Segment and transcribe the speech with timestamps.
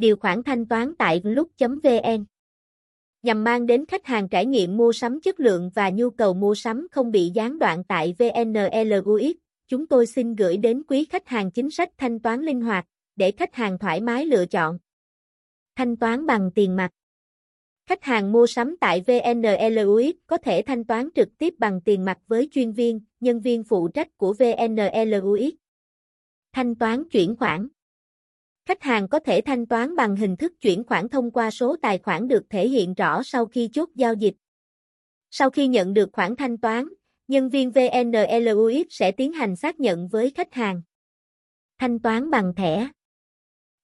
[0.00, 2.24] Điều khoản thanh toán tại lúc.vn
[3.22, 6.54] nhằm mang đến khách hàng trải nghiệm mua sắm chất lượng và nhu cầu mua
[6.54, 9.36] sắm không bị gián đoạn tại VNLUX.
[9.68, 12.86] Chúng tôi xin gửi đến quý khách hàng chính sách thanh toán linh hoạt
[13.16, 14.78] để khách hàng thoải mái lựa chọn.
[15.76, 16.90] Thanh toán bằng tiền mặt
[17.86, 22.18] Khách hàng mua sắm tại VNLUX có thể thanh toán trực tiếp bằng tiền mặt
[22.26, 25.52] với chuyên viên, nhân viên phụ trách của VNLUX.
[26.52, 27.68] Thanh toán chuyển khoản
[28.70, 31.98] Khách hàng có thể thanh toán bằng hình thức chuyển khoản thông qua số tài
[31.98, 34.34] khoản được thể hiện rõ sau khi chốt giao dịch.
[35.30, 36.88] Sau khi nhận được khoản thanh toán,
[37.28, 40.82] nhân viên VNLUX sẽ tiến hành xác nhận với khách hàng.
[41.78, 42.88] Thanh toán bằng thẻ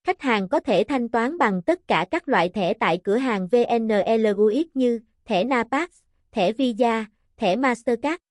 [0.04, 3.48] Khách hàng có thể thanh toán bằng tất cả các loại thẻ tại cửa hàng
[3.48, 5.88] VNLUX như thẻ Napax,
[6.32, 8.22] thẻ Visa, thẻ Mastercard.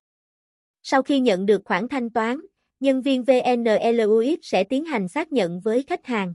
[0.83, 2.39] Sau khi nhận được khoản thanh toán,
[2.79, 6.33] nhân viên VNLUX sẽ tiến hành xác nhận với khách hàng.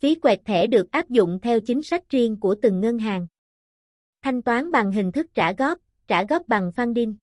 [0.00, 3.26] Phí quẹt thẻ được áp dụng theo chính sách riêng của từng ngân hàng.
[4.22, 7.14] Thanh toán bằng hình thức trả góp, trả góp bằng funding.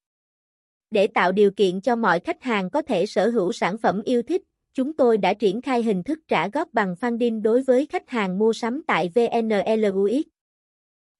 [0.92, 4.22] Để tạo điều kiện cho mọi khách hàng có thể sở hữu sản phẩm yêu
[4.22, 4.42] thích,
[4.74, 8.40] chúng tôi đã triển khai hình thức trả góp bằng funding đối với khách hàng
[8.40, 10.22] mua sắm tại VNLUX.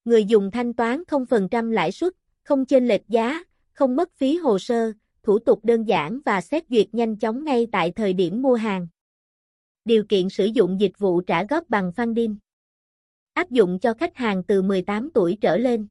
[0.06, 4.60] Người dùng thanh toán 0% lãi suất, không chênh lệch giá, không mất phí hồ
[4.60, 4.92] sơ,
[5.24, 8.88] thủ tục đơn giản và xét duyệt nhanh chóng ngay tại thời điểm mua hàng.
[9.86, 12.36] Điều kiện sử dụng dịch vụ trả góp bằng funding.
[13.34, 15.88] Áp dụng cho khách hàng từ 18 tuổi trở lên.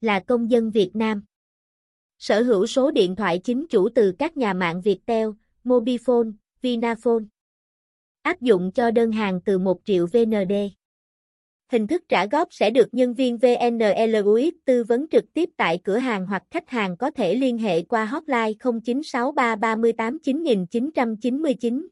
[0.00, 1.22] Là công dân Việt Nam.
[2.18, 5.28] Sở hữu số điện thoại chính chủ từ các nhà mạng Viettel,
[5.64, 6.32] Mobifone,
[6.62, 7.24] Vinaphone.
[8.22, 10.52] Áp dụng cho đơn hàng từ 1 triệu VND.
[11.72, 15.98] Hình thức trả góp sẽ được nhân viên VNLUX tư vấn trực tiếp tại cửa
[15.98, 21.88] hàng hoặc khách hàng có thể liên hệ qua hotline 0963 38 9999.